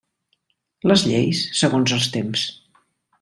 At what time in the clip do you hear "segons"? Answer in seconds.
1.61-1.95